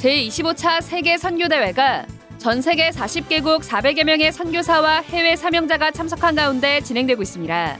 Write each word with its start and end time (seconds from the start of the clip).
제25차 0.00 0.80
세계 0.80 1.18
선교대회가 1.18 2.06
전 2.38 2.62
세계 2.62 2.88
40개국 2.88 3.60
400여 3.60 4.04
명의 4.04 4.32
선교사와 4.32 5.02
해외 5.02 5.36
사명자가 5.36 5.90
참석한 5.90 6.34
가운데 6.34 6.80
진행되고 6.80 7.20
있습니다. 7.20 7.78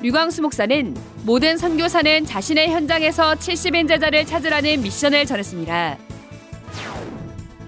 류광수 0.00 0.42
목사는 0.42 0.96
모든 1.24 1.58
선교사는 1.58 2.26
자신의 2.26 2.70
현장에서 2.70 3.34
70인 3.34 3.88
제자를 3.88 4.24
찾으라는 4.24 4.82
미션을 4.82 5.26
전했습니다. 5.26 5.98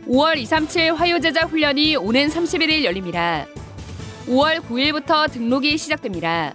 5월 0.07 0.38
237 0.38 0.95
화요제자 0.95 1.47
훈련이 1.47 1.97
오는 1.97 2.29
31일 2.29 2.84
열립니다. 2.84 3.45
5월 4.29 4.61
9일부터 4.61 5.33
등록이 5.33 5.77
시작됩니다. 5.77 6.55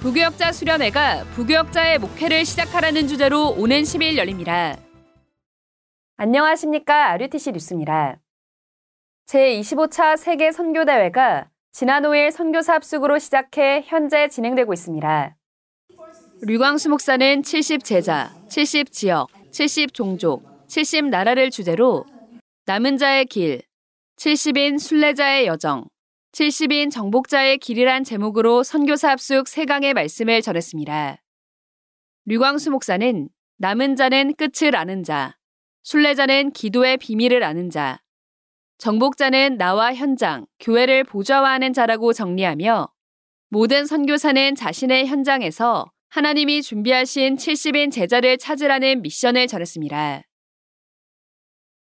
부교역자 0.00 0.52
수련회가 0.52 1.24
부교역자의 1.34 2.00
목회를 2.00 2.44
시작하라는 2.44 3.08
주제로 3.08 3.48
오는 3.48 3.82
10일 3.82 4.18
열립니다. 4.18 4.76
안녕하십니까. 6.16 7.10
RUTC 7.10 7.50
뉴스입니다. 7.50 8.20
제25차 9.26 10.16
세계 10.16 10.52
선교대회가 10.52 11.50
지난 11.72 12.04
5일 12.04 12.30
선교사 12.30 12.74
합숙으로 12.74 13.18
시작해 13.18 13.82
현재 13.84 14.28
진행되고 14.28 14.72
있습니다. 14.72 15.36
류광수 16.42 16.88
목사는 16.90 17.42
70 17.42 17.82
제자, 17.82 18.32
70 18.48 18.92
지역, 18.92 19.28
70 19.50 19.92
종족, 19.92 20.44
70 20.68 21.06
나라를 21.06 21.50
주제로 21.50 22.04
남은 22.66 22.96
자의 22.96 23.24
길, 23.24 23.62
70인 24.16 24.78
순례자의 24.78 25.46
여정, 25.48 25.88
70인 26.30 26.92
정복자의 26.92 27.58
길이란 27.58 28.04
제목으로 28.04 28.62
선교사 28.62 29.10
합숙 29.10 29.46
3강의 29.46 29.94
말씀을 29.94 30.42
전했습니다. 30.42 31.16
류광수 32.26 32.70
목사는 32.70 33.28
남은 33.58 33.96
자는 33.96 34.34
끝을 34.34 34.76
아는 34.76 35.02
자, 35.02 35.36
순례자는 35.84 36.52
기도의 36.52 36.96
비밀을 36.96 37.44
아는 37.44 37.68
자, 37.68 38.00
정복자는 38.78 39.58
나와 39.58 39.94
현장, 39.94 40.46
교회를 40.58 41.04
보좌화하는 41.04 41.74
자라고 41.74 42.14
정리하며 42.14 42.88
모든 43.50 43.84
선교사는 43.84 44.54
자신의 44.54 45.06
현장에서 45.06 45.84
하나님이 46.08 46.62
준비하신 46.62 47.36
70인 47.36 47.92
제자를 47.92 48.38
찾으라는 48.38 49.02
미션을 49.02 49.46
전했습니다. 49.46 50.22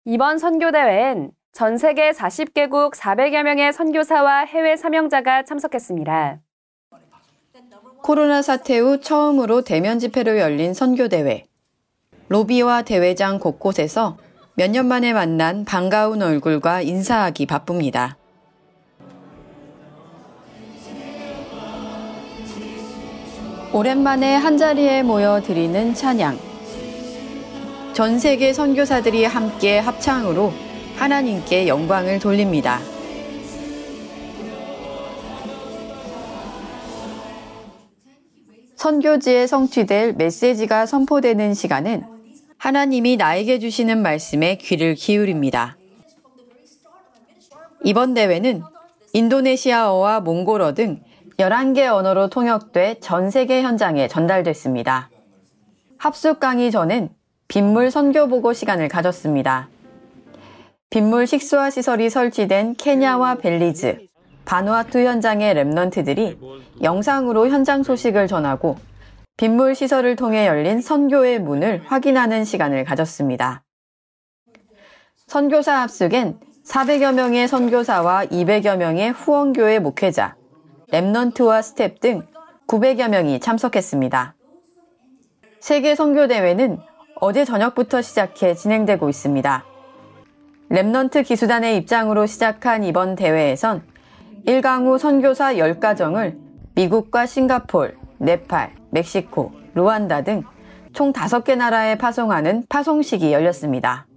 이번 0.05 0.37
선교대회엔 0.37 1.31
전 1.51 1.77
세계 1.77 2.11
40개국 2.11 2.93
400여 2.93 3.41
명의 3.41 3.73
선교사와 3.73 4.45
해외 4.45 4.77
사명자가 4.77 5.43
참석했습니다. 5.43 6.39
코로나 8.03 8.41
사태 8.43 8.77
후 8.77 9.01
처음으로 9.01 9.63
대면 9.63 9.97
집회로 9.97 10.37
열린 10.37 10.75
선교대회. 10.75 11.49
로비와 12.29 12.83
대회장 12.83 13.39
곳곳에서 13.39 14.17
몇 14.53 14.69
년 14.69 14.87
만에 14.87 15.13
만난 15.13 15.65
반가운 15.65 16.21
얼굴과 16.21 16.81
인사하기 16.81 17.45
바쁩니다. 17.47 18.17
오랜만에 23.73 24.35
한자리에 24.35 25.03
모여 25.03 25.41
드리는 25.41 25.93
찬양. 25.93 26.37
전 27.93 28.19
세계 28.19 28.53
선교사들이 28.53 29.25
함께 29.25 29.79
합창으로 29.79 30.53
하나님께 30.97 31.67
영광을 31.67 32.19
돌립니다. 32.19 32.79
선교지에 38.75 39.47
성취될 39.47 40.13
메시지가 40.13 40.85
선포되는 40.85 41.53
시간은 41.53 42.18
하나님이 42.59 43.15
나에게 43.15 43.57
주시는 43.57 44.01
말씀에 44.01 44.57
귀를 44.57 44.93
기울입니다. 44.93 45.77
이번 47.85 48.13
대회는 48.13 48.61
인도네시아어와 49.13 50.19
몽골어 50.19 50.73
등 50.73 51.01
11개 51.37 51.87
언어로 51.87 52.27
통역돼 52.27 52.99
전 52.99 53.31
세계 53.31 53.61
현장에 53.61 54.09
전달됐습니다. 54.09 55.09
합숙 55.97 56.41
강의 56.41 56.69
전엔 56.69 57.09
빗물 57.47 57.91
선교 57.91 58.27
보고 58.27 58.51
시간을 58.51 58.89
가졌습니다. 58.89 59.69
빗물 60.89 61.27
식수화 61.27 61.69
시설이 61.69 62.09
설치된 62.09 62.75
케냐와 62.75 63.35
벨리즈, 63.35 63.99
바누아투 64.43 64.99
현장의 64.99 65.55
remnant들이 65.55 66.83
영상으로 66.83 67.47
현장 67.47 67.83
소식을 67.83 68.27
전하고 68.27 68.77
빗물 69.39 69.73
시설을 69.73 70.17
통해 70.17 70.45
열린 70.47 70.81
선교의 70.81 71.39
문을 71.39 71.83
확인하는 71.85 72.43
시간을 72.43 72.83
가졌습니다. 72.83 73.63
선교사 75.27 75.79
합숙엔 75.83 76.37
400여 76.65 77.13
명의 77.13 77.47
선교사와 77.47 78.25
200여 78.25 78.75
명의 78.75 79.11
후원교회 79.11 79.79
목회자, 79.79 80.35
remnant와 80.91 81.61
스태프 81.61 82.01
등 82.01 82.27
900여 82.67 83.07
명이 83.07 83.39
참석했습니다. 83.39 84.35
세계 85.61 85.95
선교대회는 85.95 86.77
어제 87.21 87.45
저녁부터 87.45 88.01
시작해 88.01 88.53
진행되고 88.53 89.07
있습니다. 89.07 89.65
remnant 90.69 91.23
기수단의 91.23 91.77
입장으로 91.77 92.25
시작한 92.25 92.83
이번 92.83 93.15
대회에선 93.15 93.83
1강우 94.45 94.99
선교사 94.99 95.53
10가정을 95.53 96.37
미국과 96.75 97.25
싱가폴, 97.25 97.97
네팔, 98.17 98.78
멕시코, 98.91 99.51
르완다 99.73 100.23
등 100.23 100.43
총 100.93 101.13
5개 101.13 101.55
나라에 101.55 101.97
파송하는 101.97 102.65
파송식이 102.67 103.31
열렸습니다. 103.31 104.07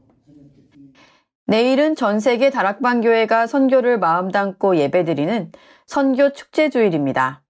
내일은 1.47 1.95
전 1.95 2.19
세계 2.19 2.51
다락방 2.51 3.03
교회가 3.03 3.47
선교를 3.47 3.99
마음 3.99 4.31
담고 4.31 4.77
예배드리는 4.77 5.53
선교 5.87 6.33
축제 6.33 6.71
주일입니다. 6.71 7.43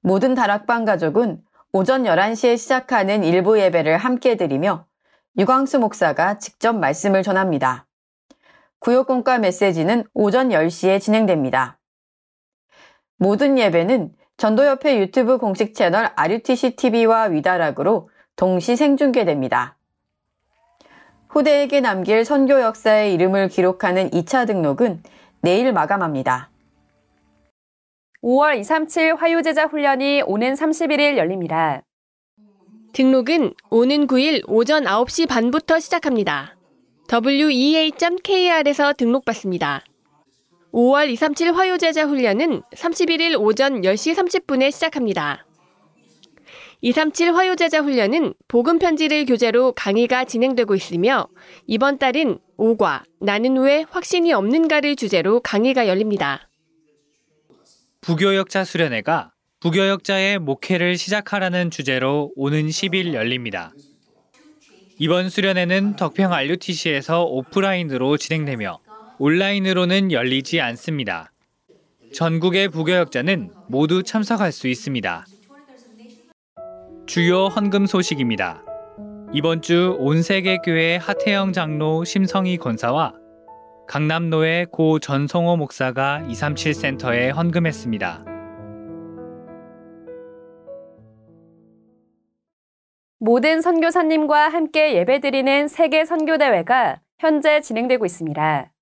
모든 0.00 0.34
다락방 0.34 0.84
가족은 0.84 1.40
오전 1.72 2.04
11시에 2.04 2.56
시작하는 2.56 3.24
1부 3.24 3.58
예배를 3.58 3.98
함께 3.98 4.36
드리며 4.36 4.86
유광수 5.38 5.78
목사가 5.78 6.38
직접 6.38 6.76
말씀을 6.76 7.22
전합니다. 7.22 7.86
구역공과 8.80 9.38
메시지는 9.38 10.04
오전 10.12 10.48
10시에 10.50 11.00
진행됩니다. 11.00 11.78
모든 13.16 13.58
예배는 13.58 14.12
전도협회 14.36 14.98
유튜브 14.98 15.38
공식 15.38 15.74
채널 15.74 16.10
RUTC 16.16 16.76
TV와 16.76 17.24
위다락으로 17.24 18.08
동시 18.36 18.76
생중계됩니다. 18.76 19.76
후대에게 21.28 21.80
남길 21.80 22.24
선교 22.24 22.60
역사의 22.60 23.14
이름을 23.14 23.48
기록하는 23.48 24.10
2차 24.10 24.46
등록은 24.46 25.02
내일 25.40 25.72
마감합니다. 25.72 26.50
5월 28.22 28.58
237 28.58 29.16
화요제자 29.16 29.66
훈련이 29.66 30.22
오는 30.26 30.54
31일 30.54 31.16
열립니다. 31.16 31.82
등록은 32.92 33.52
오는 33.70 34.06
9일 34.06 34.44
오전 34.48 34.84
9시 34.84 35.28
반부터 35.28 35.80
시작합니다. 35.80 36.56
wea.kr에서 37.12 38.94
등록받습니다. 38.94 39.82
5월 40.74 41.08
237 41.08 41.52
화요제자 41.54 42.04
훈련은 42.06 42.62
31일 42.74 43.40
오전 43.40 43.82
10시 43.82 44.12
30분에 44.16 44.72
시작합니다. 44.72 45.46
237 46.80 47.32
화요제자 47.32 47.80
훈련은 47.80 48.34
복음 48.48 48.80
편지를 48.80 49.24
교재로 49.24 49.72
강의가 49.72 50.24
진행되고 50.24 50.74
있으며 50.74 51.28
이번 51.68 51.98
달은 51.98 52.40
5과 52.58 53.04
나는 53.20 53.56
왜 53.58 53.84
확신이 53.88 54.32
없는가를 54.32 54.96
주제로 54.96 55.38
강의가 55.38 55.86
열립니다. 55.86 56.48
부교역자 58.00 58.64
수련회가 58.64 59.30
부교역자의 59.60 60.40
목회를 60.40 60.98
시작하라는 60.98 61.70
주제로 61.70 62.32
오는 62.34 62.66
10일 62.66 63.14
열립니다. 63.14 63.72
이번 64.98 65.30
수련회는 65.30 65.94
덕평 65.96 66.32
RUTC에서 66.32 67.22
오프라인으로 67.24 68.16
진행되며 68.16 68.78
온라인으로는 69.18 70.10
열리지 70.10 70.60
않습니다. 70.60 71.30
전국의 72.12 72.68
부교역자는 72.68 73.50
모두 73.68 74.02
참석할 74.02 74.50
수 74.50 74.66
있습니다. 74.68 75.26
주요 77.06 77.46
헌금 77.46 77.86
소식입니다. 77.86 78.64
이번 79.32 79.62
주 79.62 79.96
온세계교회 79.98 80.96
하태영 80.96 81.52
장로 81.52 82.04
심성희 82.04 82.56
권사와 82.56 83.14
강남노의 83.86 84.66
고 84.66 84.98
전성호 84.98 85.56
목사가 85.56 86.20
237 86.28 86.74
센터에 86.74 87.30
헌금했습니다. 87.30 88.24
모든 93.18 93.60
선교사님과 93.60 94.48
함께 94.48 94.96
예배드리는 94.96 95.68
세계 95.68 96.04
선교대회가 96.04 97.00
현재 97.18 97.60
진행되고 97.60 98.04
있습니다. 98.04 98.73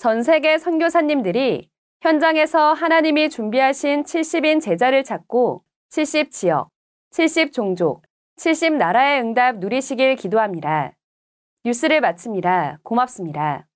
전 0.00 0.22
세계 0.22 0.56
선교사님들이 0.56 1.68
현장에서 2.00 2.72
하나님이 2.72 3.28
준비하신 3.28 4.04
70인 4.04 4.58
제자를 4.58 5.04
찾고 5.04 5.62
70 5.90 6.30
지역, 6.30 6.70
70 7.10 7.52
종족, 7.52 8.02
70 8.36 8.76
나라의 8.76 9.20
응답 9.20 9.58
누리시길 9.58 10.16
기도합니다. 10.16 10.94
뉴스를 11.66 12.00
마칩니다. 12.00 12.78
고맙습니다. 12.82 13.66